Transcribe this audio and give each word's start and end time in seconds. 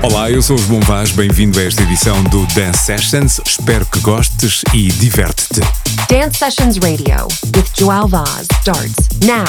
Olá, 0.00 0.30
eu 0.30 0.40
sou 0.40 0.54
o 0.54 0.58
João 0.58 0.80
Vaz, 0.80 1.10
bem-vindo 1.10 1.58
a 1.58 1.64
esta 1.64 1.82
edição 1.82 2.22
do 2.24 2.46
Dance 2.54 2.84
Sessions. 2.84 3.40
Espero 3.44 3.84
que 3.84 3.98
gostes 3.98 4.62
e 4.72 4.86
diverte-te. 4.92 5.60
Dance 6.08 6.38
Sessions 6.38 6.76
Radio 6.76 7.26
with 7.56 7.64
João 7.76 8.06
Vaz 8.06 8.46
starts 8.60 9.08
now. 9.24 9.44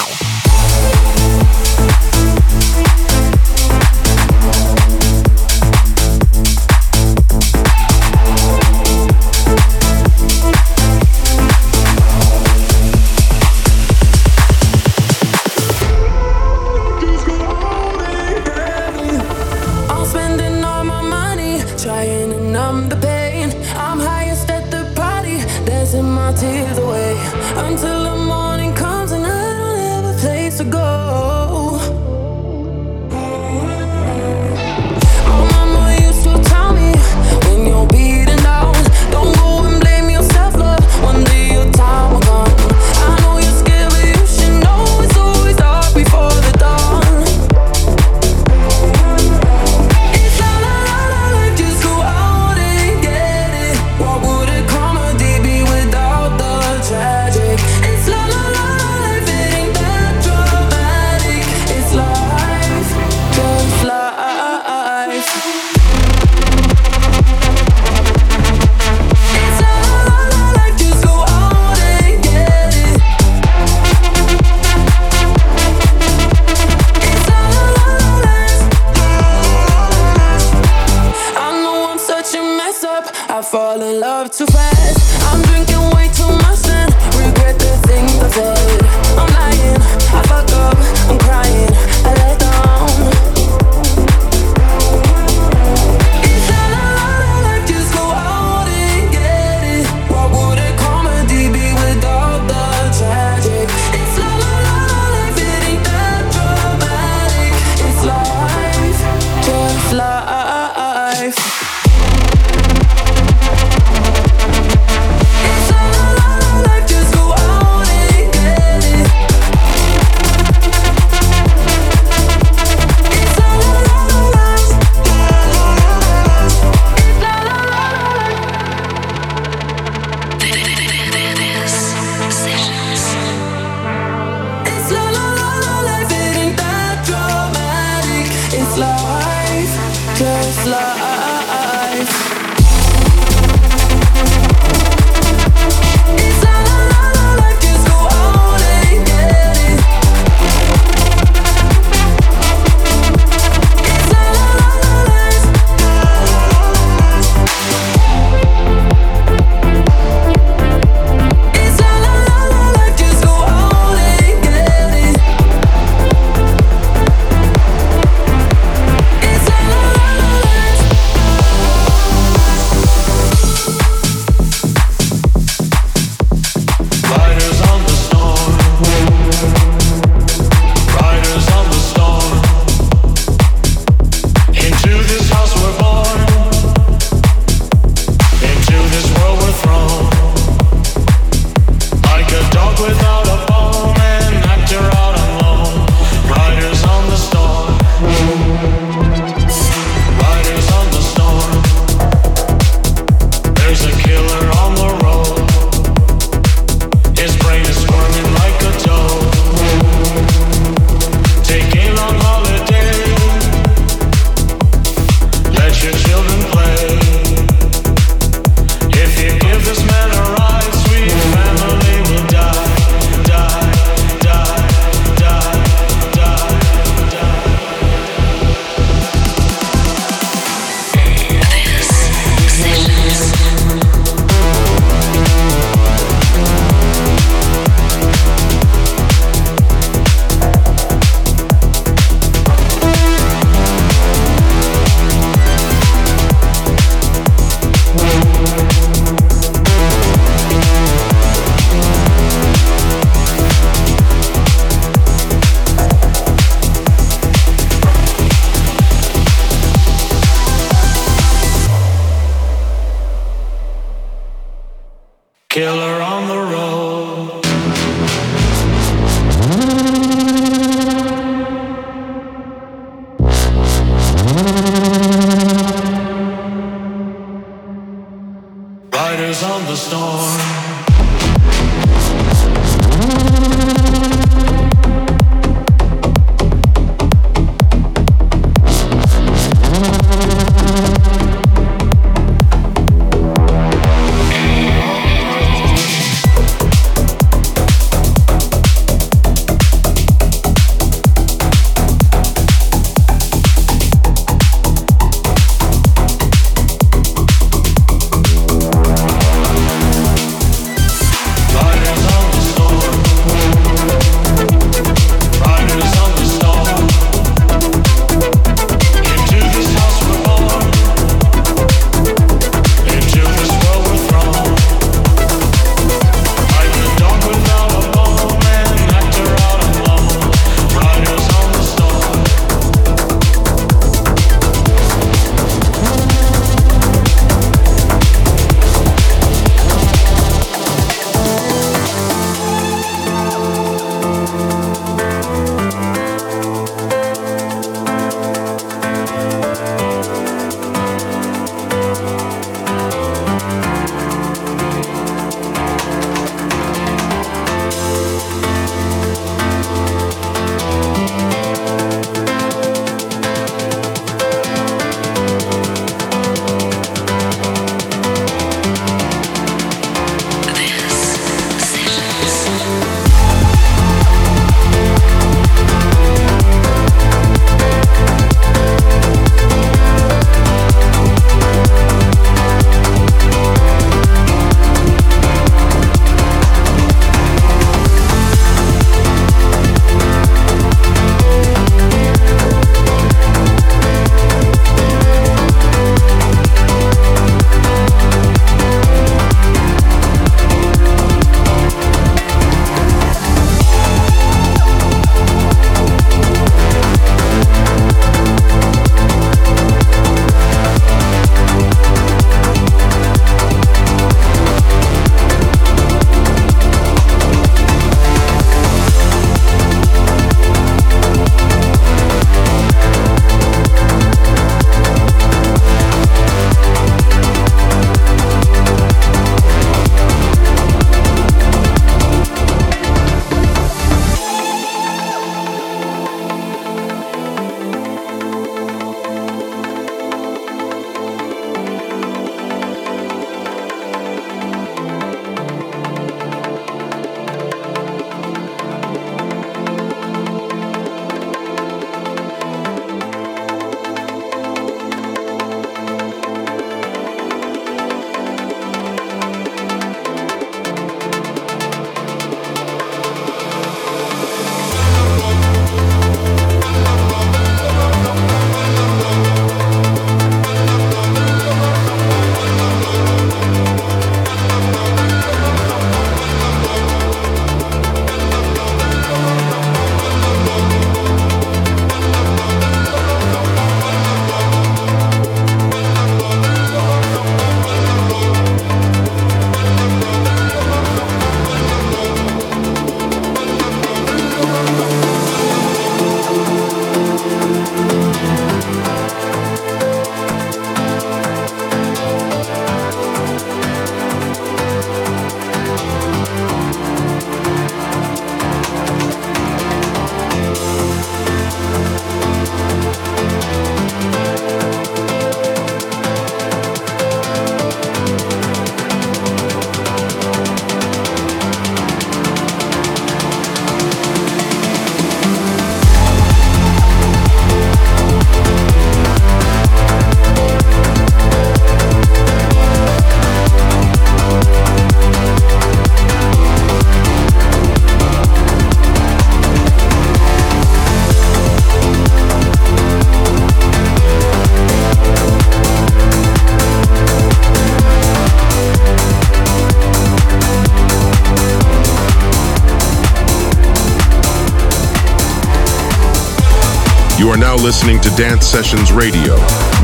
Dance 558.19 558.47
Sessions 558.47 558.91
Radio, 558.91 559.37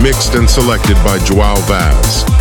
mixed 0.03 0.35
and 0.35 0.49
selected 0.49 0.95
by 1.05 1.17
Joao 1.19 1.55
Vaz. 1.67 2.34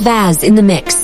Vaz 0.00 0.42
in 0.42 0.54
the 0.54 0.62
mix. 0.62 1.01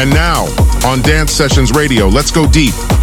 And 0.00 0.08
now, 0.14 0.46
on 0.86 1.02
Dance 1.02 1.30
Sessions 1.30 1.72
Radio, 1.72 2.08
let's 2.08 2.30
go 2.30 2.46
deep. 2.46 2.99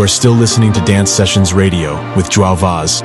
You 0.00 0.04
are 0.04 0.08
still 0.08 0.32
listening 0.32 0.72
to 0.72 0.80
Dance 0.86 1.10
Sessions 1.10 1.52
Radio 1.52 1.92
with 2.16 2.30
Joao 2.30 2.54
Vaz. 2.54 3.02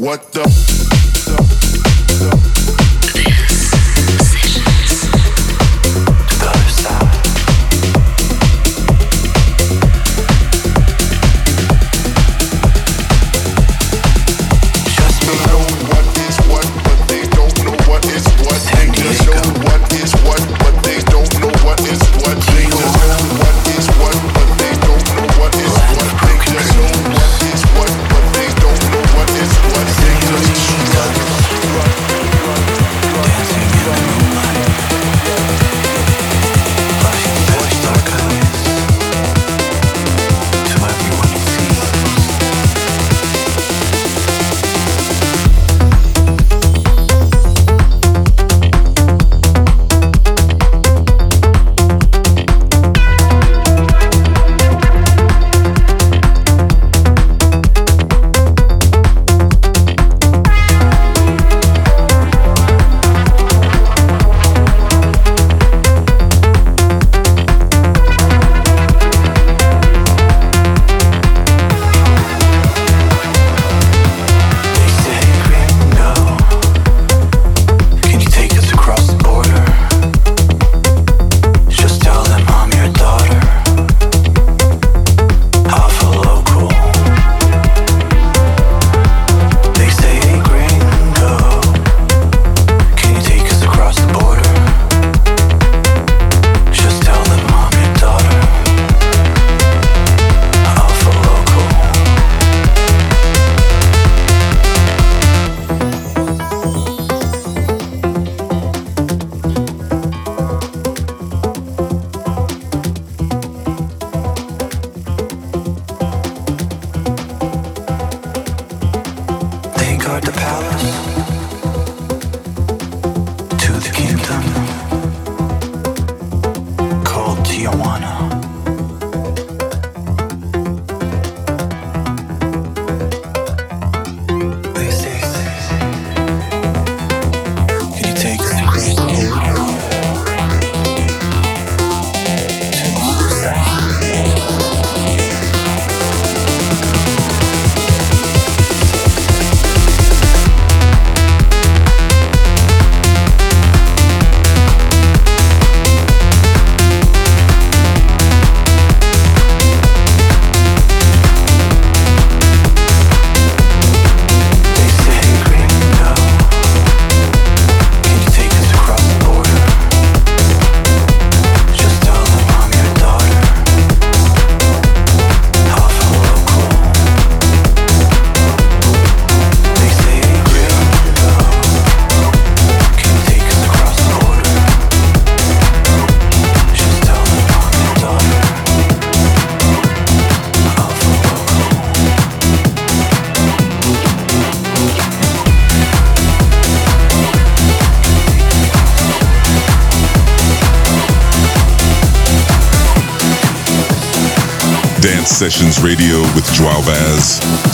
What 0.00 0.32
the? 0.32 0.42
the, 0.42 1.36
the, 2.18 2.34
the. 2.34 2.49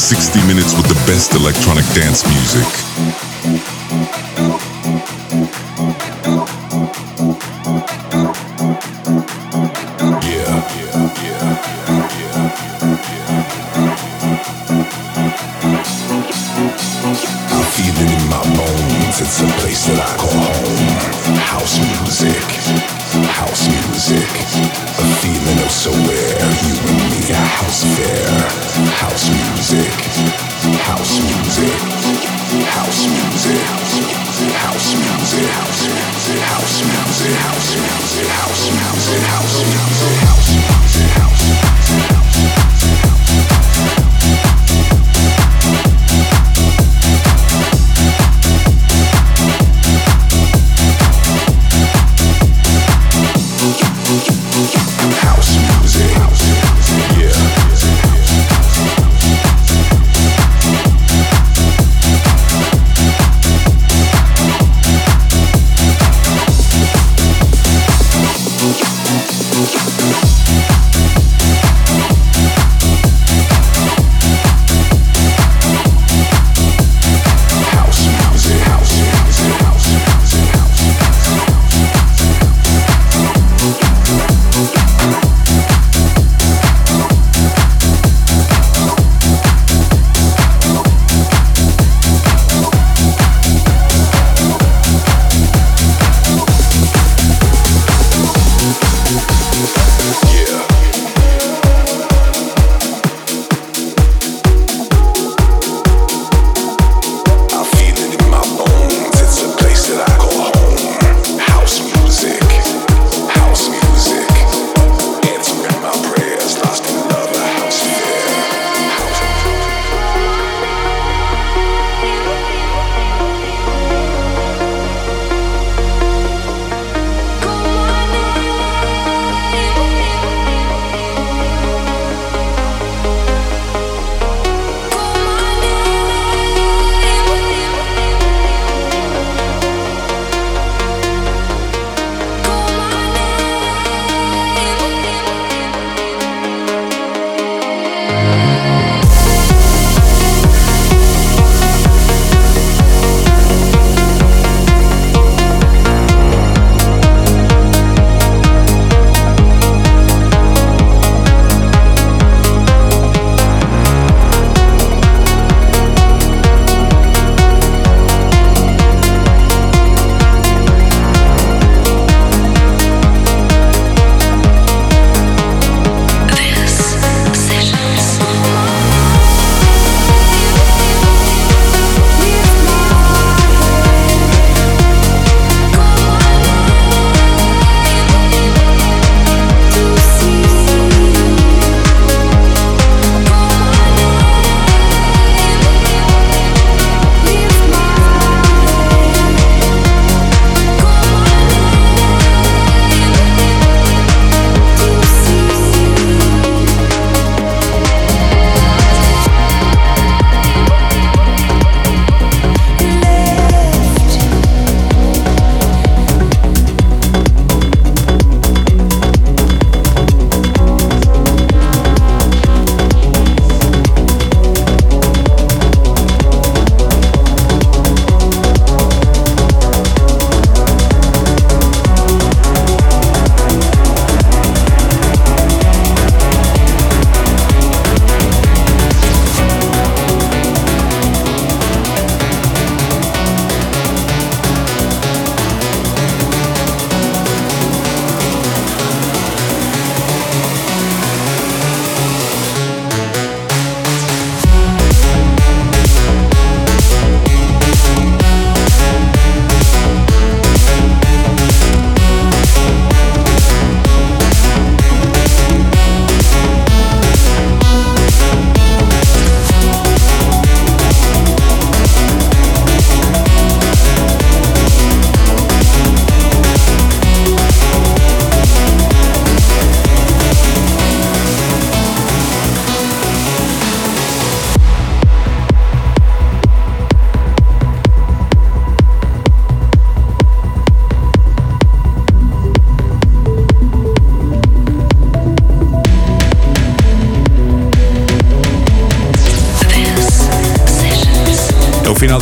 60 0.07 0.47
minutes 0.47 0.73
with 0.77 0.87
the 0.87 0.95
best 1.11 1.35
electronic 1.35 1.85
dance 1.93 2.23
music. 2.29 3.26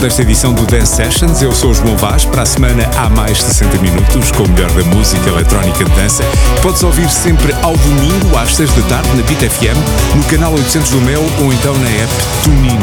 Desta 0.05 0.20
edição 0.20 0.52
do 0.52 0.66
Dance 0.66 0.96
Sessions. 0.96 1.40
Eu 1.40 1.50
sou 1.50 1.70
o 1.70 1.74
João 1.74 1.96
Vaz. 1.96 2.26
Para 2.26 2.42
a 2.42 2.46
semana 2.46 2.86
há 2.98 3.09
mais 3.09 3.42
60 3.42 3.78
minutos 3.78 4.30
com 4.32 4.42
o 4.42 4.48
melhor 4.50 4.70
da 4.72 4.84
música 4.94 5.30
eletrónica 5.30 5.82
de 5.82 5.90
dança. 5.92 6.22
Podes 6.61 6.82
ouvir 6.82 7.09
sempre 7.09 7.55
ao 7.62 7.74
domingo 7.74 8.36
às 8.36 8.55
6 8.55 8.70
da 8.74 8.82
tarde 8.82 9.09
na 9.16 9.22
Beat 9.22 9.50
FM, 9.50 10.14
no 10.14 10.22
canal 10.24 10.52
800 10.52 10.90
do 10.90 11.00
Mel 11.00 11.22
ou 11.40 11.50
então 11.55 11.72
na 11.78 11.88
app 11.88 12.12
TuneIn. 12.42 12.78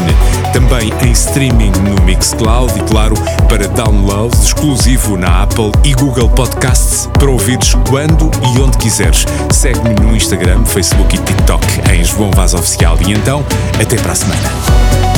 Também 0.52 0.92
em 1.06 1.12
streaming 1.12 1.72
no 1.84 2.04
Mixcloud 2.06 2.74
e, 2.76 2.82
claro, 2.86 3.14
para 3.48 3.68
download 3.68 4.36
exclusivo 4.36 5.16
na 5.16 5.44
Apple 5.44 5.72
e 5.84 5.94
Google 5.94 6.30
Podcasts 6.30 7.08
para 7.20 7.30
ouvires 7.30 7.76
quando 7.88 8.32
e 8.52 8.60
onde 8.60 8.80
quiseres. 8.80 9.28
Segue-me 9.52 9.94
no 9.94 10.16
Instagram, 10.16 10.66
Facebook 10.66 11.16
e 11.16 11.20
TikTok 11.20 11.66
em 11.94 12.04
João 12.04 12.32
Vaz 12.32 12.56
Oficial. 12.56 12.98
E 13.06 13.12
então, 13.14 13.46
até 13.80 13.96
para 13.98 14.14
a 14.14 14.16
semana. 14.16 15.11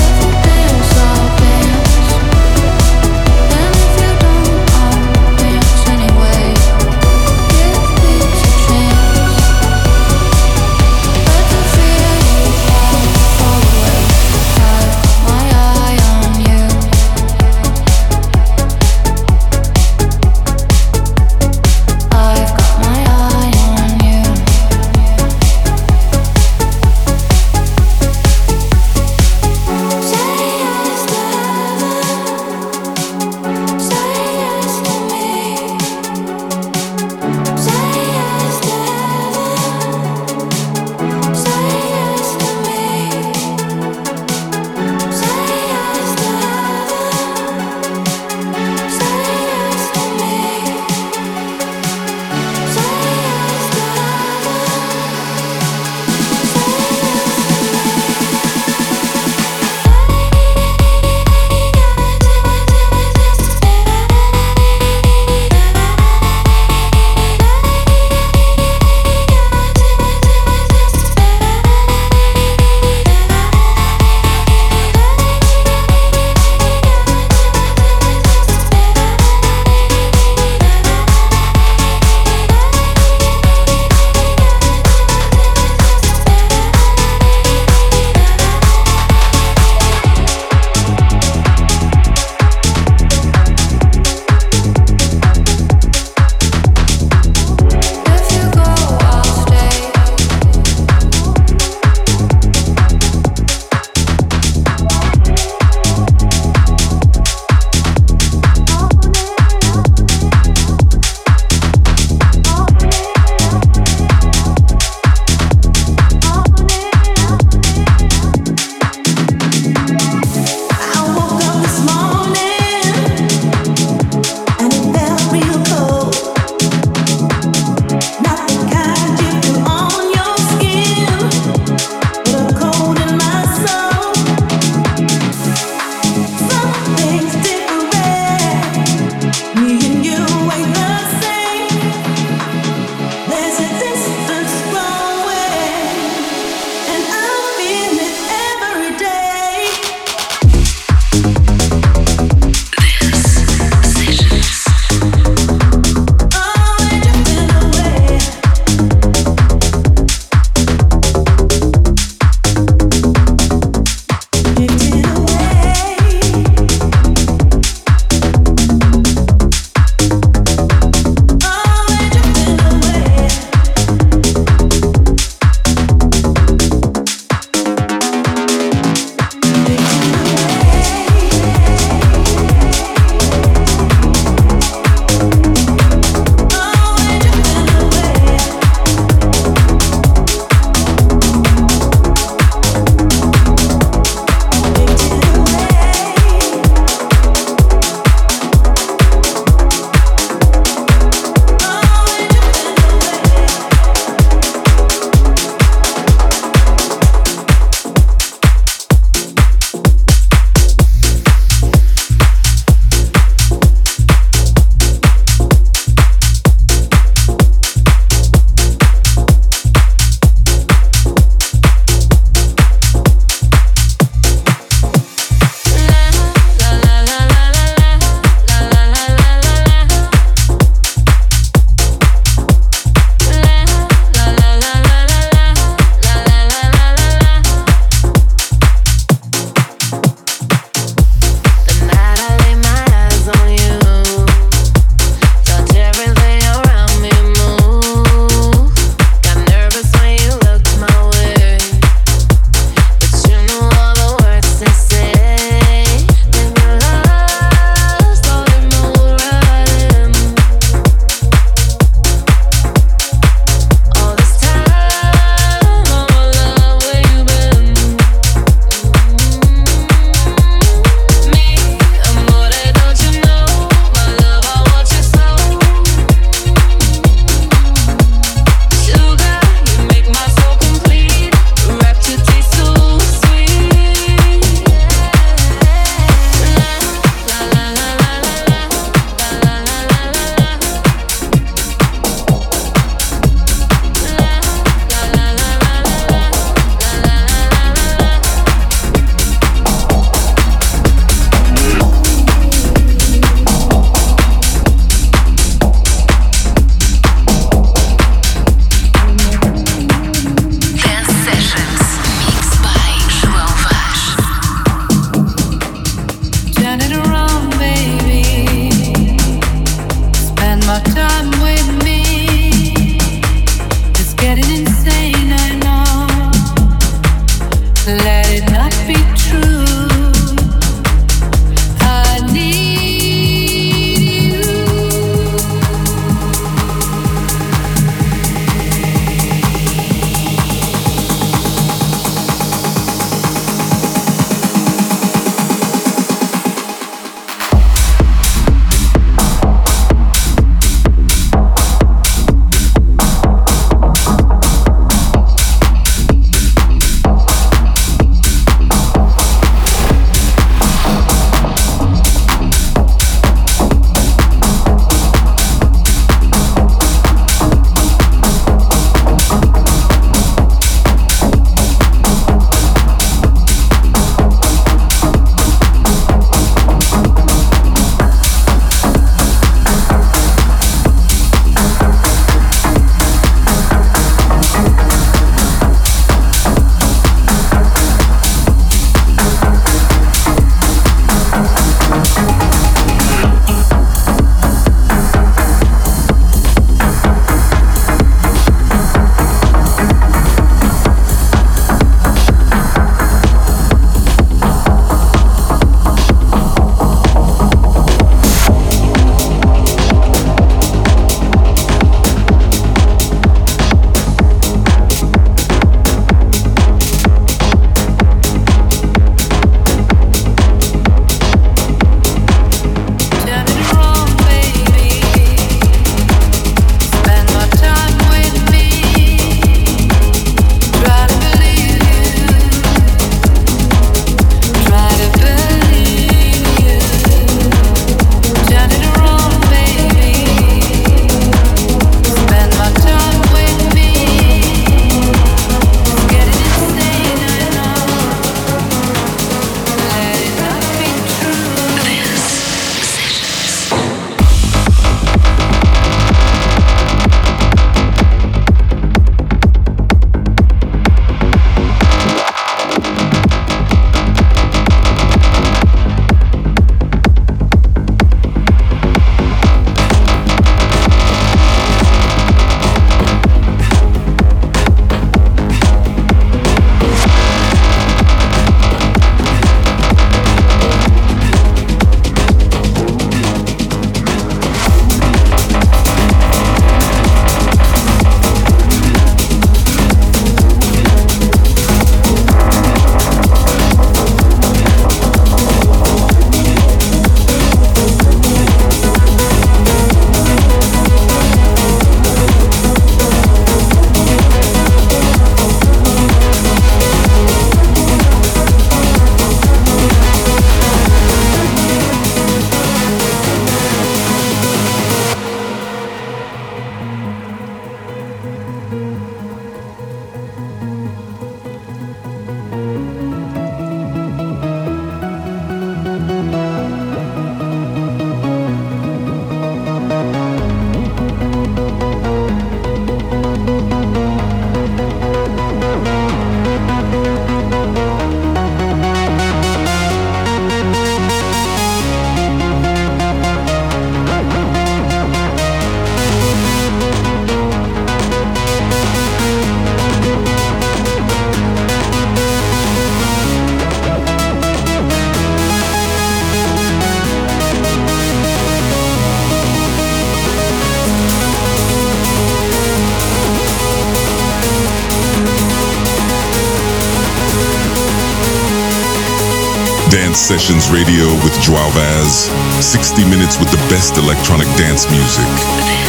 Sessions 570.16 570.70
Radio 570.70 571.06
with 571.24 571.34
Joao 571.42 571.70
Vaz. 571.72 572.30
60 572.64 573.04
minutes 573.06 573.40
with 573.40 573.50
the 573.50 573.58
best 573.70 573.98
electronic 573.98 574.48
dance 574.58 574.90
music. 574.90 575.83